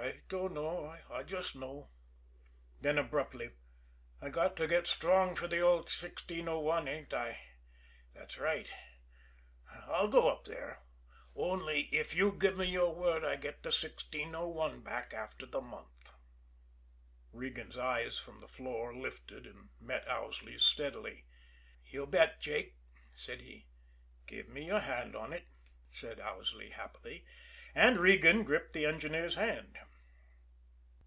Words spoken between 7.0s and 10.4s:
I? That's right. I'll go